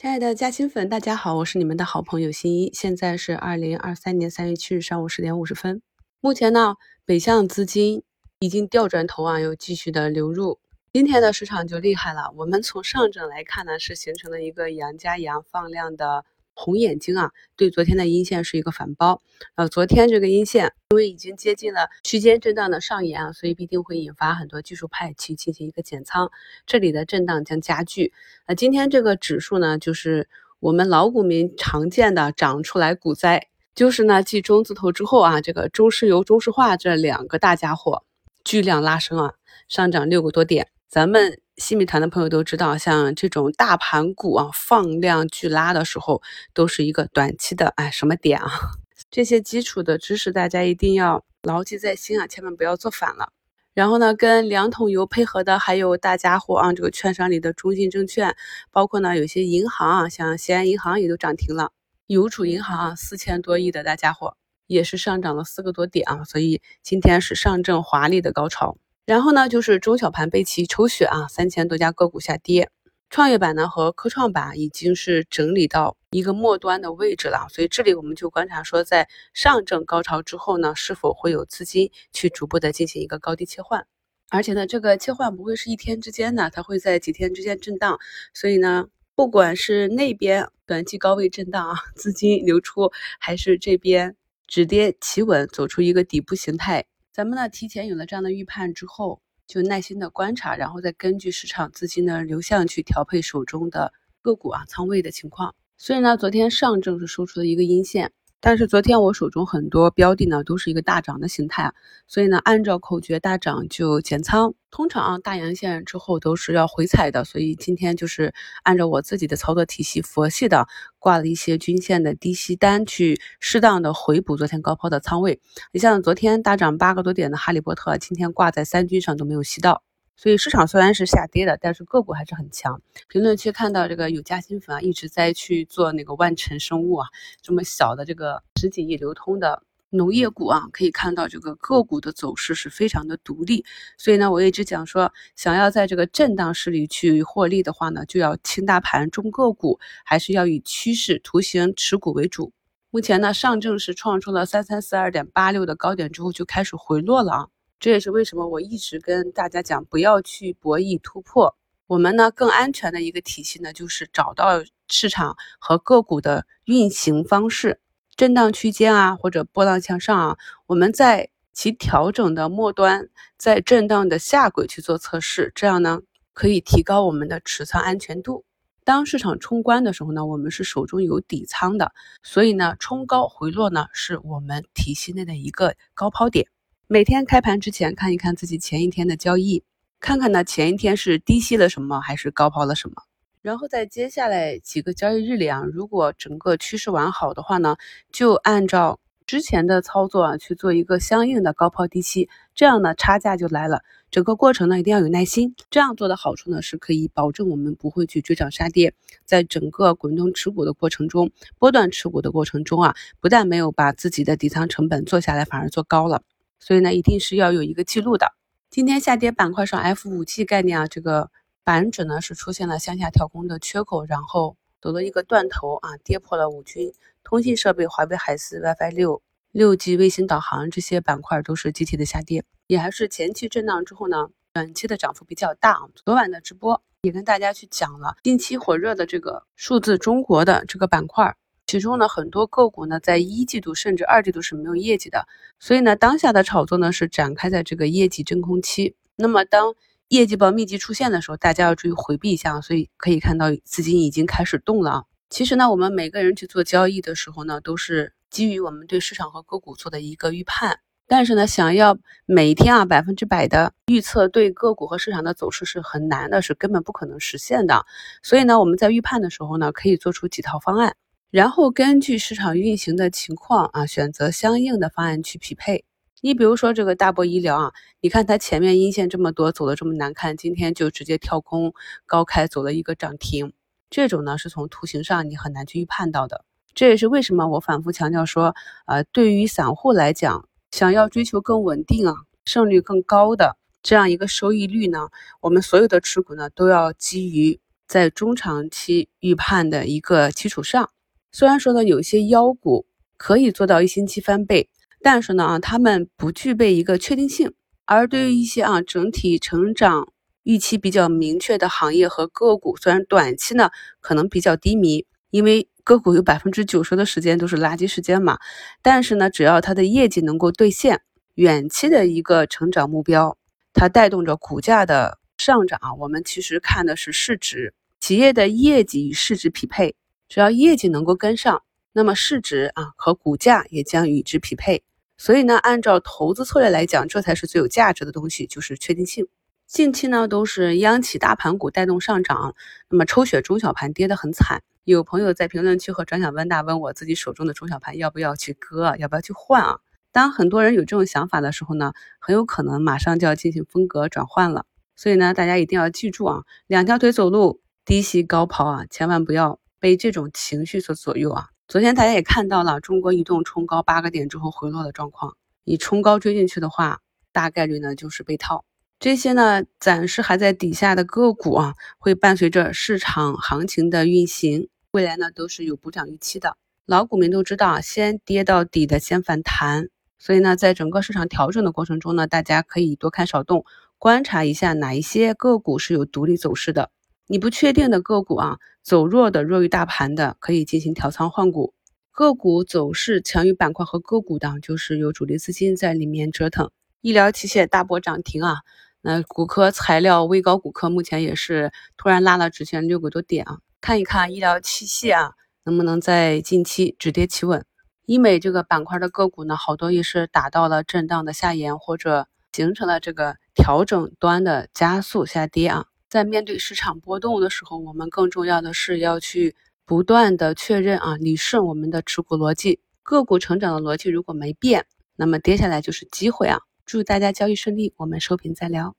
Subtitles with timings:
[0.00, 2.70] 亲爱的嘉兴粉，大家好，我是你们的好朋友新一。
[2.72, 5.82] 现在是二零二三年三月七日上午十点五十分。
[6.20, 8.04] 目前呢，北向资金
[8.38, 10.60] 已经调转头啊，又继续的流入。
[10.92, 12.32] 今天的市场就厉害了。
[12.36, 16.24] 我们从上证来看呢，是形成了一个阳加阳放量的。
[16.58, 19.22] 红眼睛啊，对昨天的阴线是一个反包。
[19.54, 26.30] 呃，昨天这个阴线因为已经接近了区间震荡的上沿啊，所以必定会引发很多技术派去进行一个减仓，
[26.66, 28.12] 这里的震荡将加剧。
[28.46, 38.02] 呃，今天这个指数呢，就是我们老股民常见的涨出来股灾，就是呢继中字头之后啊，这个中石油、中石化这两个大家伙
[38.42, 39.34] 巨量拉升啊，
[39.68, 40.66] 上涨六个多点。
[40.88, 41.40] 咱们。
[41.58, 46.22] 新米团的朋友都知道，像这种大盘股啊，放量巨拉的时候，
[46.54, 48.48] 都是一个短期的哎什么点啊？
[49.10, 53.32] 这些基础的知识大家一定要牢记在心啊，千万不要做反了。
[53.74, 58.36] 然后呢，跟两桶油配合的还有大家伙啊，这个券商里的中信证券，
[58.70, 61.72] 包括呢有些银行啊，像西安银行也都涨停了，
[62.06, 64.36] 邮储银行啊四千多亿的大家伙
[64.68, 68.76] 也是上涨了四个多点啊，所以今天是上证华丽的高潮。
[69.08, 72.68] 然后呢，就是中小盘被其抽血啊，三千多家个股下跌，
[73.08, 83.86] 创业板呢和科创板已经是整理到一个末端的位置了，所以这里我们就观察说，在上证高潮之后呢，是否会有资金去逐步的进行一个高低切换，
[84.28, 87.98] 而且呢，这个切换不会是一天之间的，它会在几天之间震荡，
[88.34, 96.84] 所以呢，不管是那边短期高位震荡啊，资金流出，还是这边止跌企稳，走出一个底部形态。
[97.18, 105.52] 咱们呢，提前有了这样的预判之后，就耐心的观察，然后再根据市场资金的流向去调配手中的个股啊仓位的情况。
[105.76, 108.12] 所以呢，昨天上证是收出了一个阴线。
[108.40, 111.72] 但是昨天我手中很多标的呢，都是一个大涨的形态啊，
[112.06, 114.54] 所以呢，按照口诀大涨就减仓。
[114.70, 125.40] 通常啊，大阳线之后都是要回踩的，所以今天就是按照我自己的操作体系，佛系的挂了一些均线的低吸单，去适当的回补昨天高抛的仓位。
[125.72, 129.82] 你像昨天大涨八个多点的哈利波特，今天挂在三均上都没有吸到。
[130.20, 132.82] 所以市场虽然是下跌的，但是个股还是很强。
[133.08, 137.06] 评论区看到这个有嘉兴粉啊，一直在去做那个万城生物啊，
[137.40, 143.64] 这么小的这个十几亿流通的农业股啊，可以看到这个个股的走势是非常的独立。
[143.96, 152.52] 所以呢，我一直讲说，想要在这个震荡市里去获利的话呢，就要轻大盘重个股，还是要以趋势图形持股为主。
[152.90, 157.46] 目前呢，上证是创出了三三四二点八六的高点之后，就开始回落了啊。
[157.80, 161.56] 这也是为什么我一直跟大家讲，不要去博弈突破。
[161.86, 167.80] 我们呢更安全的一个体系呢，就是找到市场和个股的运行方式，
[168.16, 176.00] 震荡区间啊，或者波浪向上啊，我们在其调整的末端，在震荡的下轨去做测试，这样呢
[176.34, 178.44] 可以提高我们的持仓安全度。
[178.84, 186.48] 当市场冲关的时候呢，我们是手中有底仓的，所以呢冲高回落呢是我们体系内的一个高抛点。
[186.90, 189.62] 每天开盘之前看一看自己前一天的交易，
[190.00, 192.94] 看看呢前一天是低吸了什么还是高抛了什么，
[193.42, 197.76] 然后在接下来几个交易日里啊，如果整个趋势完好的话呢，
[198.10, 203.82] 就按照之前的操作啊去做一个相应的高抛低吸，这样呢差价就来了。
[204.10, 208.94] 整个过程呢一定要有耐心，这样做的好处呢是可以保证我们不会去追涨杀跌，
[209.26, 216.22] 在整个滚动持股的过程中，波段持股的过程中啊，不但没有把自己的底仓成本做下来，反而做高了。
[216.60, 218.32] 所以呢，一定是要有一个记录的。
[218.70, 221.30] 今天下跌板块上，F 五 G 概念啊，这个
[221.64, 226.92] 板指呢是出现了向下跳空的缺口，然后走了一个断头啊，跌破了五均。
[227.24, 235.78] 通信设备、华为海思、WiFi 六、六 G 卫星导航这些板块都是集体的下跌，也还是前期震荡之后呢，短期的涨幅比较大。
[235.94, 241.36] 昨晚的直播也跟大家去讲了，近期火热的这个数字中国的这个板块。
[241.68, 245.28] 其中呢，很多个股呢，在一季度甚至二季度是没有业绩的，
[245.60, 248.96] 所以呢，当下的炒作呢是展开在这个业绩真空期。
[249.16, 249.74] 那么，当
[250.08, 252.58] 业绩报密集出现的时候，大家要注意回避一下。
[252.62, 255.04] 所以可以看到，资金已经开始动了啊。
[255.28, 260.80] 其实呢，我们每个人去做交易的时候呢，都是基于我们对市场和个股做的一个预判。
[261.06, 267.84] 但是呢，想要每天啊百分之百的预测对个股和市场的走势是很难的，是根本不可能实现的。
[268.22, 270.96] 所以呢，我们在预判的时候呢，可以做出几套方案。
[271.30, 275.84] 然后根据市场运行的情况啊，选择相应的方案去匹配。
[276.22, 281.74] 你比如说这个大波医疗啊，你看它前面阴线这么多，走的这么难看，今天就直接跳空
[282.06, 283.52] 高开，走了一个涨停。
[283.90, 286.46] 这种呢是从图形上你很难去预判到的。
[286.74, 288.54] 这也是为什么我反复强调说，
[288.86, 292.14] 呃，对于散户来讲，想要追求更稳定啊，
[292.46, 295.08] 胜率更高的这样一个收益率呢，
[295.42, 300.90] 我们所有的持股呢都要基于在中长期预判的一个基础上，
[301.30, 302.86] 虽然说呢，有些妖股
[303.16, 304.68] 可以做到一星期翻倍，
[305.02, 307.52] 但是呢啊，他们不具备一个确定性。
[307.84, 313.70] 而对于一些啊整体成长预期比较明确的行业和个股，虽然短期呢
[314.00, 318.38] 可能比较低迷，因为个股有百分之九十的时间都是垃圾时间嘛，
[318.82, 321.00] 但是呢，只要它的业绩能够兑现
[321.34, 323.38] 远期的一个成长目标，
[323.72, 325.94] 它带动着股价的上涨啊。
[325.94, 329.94] 我们其实看的是市值，企业的业绩与市值匹配，
[330.28, 334.82] 只要业绩能够跟上，那么市值啊和股价也将与之匹配。
[335.16, 339.26] 所以呢，按照投资策略来讲，这才是最有价值的东西，就是确定性。
[339.66, 342.54] 近期呢，都是央企大盘股带动上涨，
[342.88, 344.62] 那么抽血中小盘跌得很惨。
[344.84, 349.80] 有朋友在评论区和转享问大问我自己手中的中小盘要不要去割，要不要去换啊？
[350.12, 354.64] 当很多人有这种想法的时候呢，很有可能马上就要进行风格转换了。
[354.96, 361.48] 所以呢，大家一定要记住啊，两条腿走路，低吸高抛啊，千万不要被这种情绪所左右啊。
[361.66, 365.36] 昨天大家也看到了，中国移动冲高八个点之后回落的状况。
[365.64, 367.00] 你冲高追进去的话，
[367.32, 368.64] 大概率呢就是被套。
[368.98, 376.56] 这些呢暂时还在底下的个股啊，会伴随着市场行情的运行，未来呢都是有补涨预期的。
[376.86, 379.88] 老股民都知道，先跌到底的先反弹，
[380.18, 383.66] 所以呢，在整个市场调整的过程中呢，大家可以多看少动，
[383.98, 386.90] 观察一下哪一些个股是有独立走势的。
[387.30, 391.74] 你不确定的个股啊，走弱的弱于大盘的，可以进行调仓换股；
[392.10, 396.70] 个股走势强于板块和个股的，就是有主力资金在里面折腾。
[397.02, 398.60] 医疗器械大波涨停啊，
[399.02, 405.32] 那骨科材料、微高骨科目前也是突然拉了直线六个多点啊，看一看医疗器械啊，
[405.64, 407.62] 能不能在近期止跌企稳？
[408.06, 415.84] 医美这个板块的个股呢，好多也是打到了震荡的下沿，或者形成了这个调整端的加速下跌啊。
[416.08, 426.60] 在面对市场波动的时候，我们更重要的是要去不断的确认啊，理顺我们的持股逻辑，个股成长的逻辑如果没变，那么跌下来就是机会啊！
[426.86, 428.97] 祝大家交易顺利，我们收评再聊。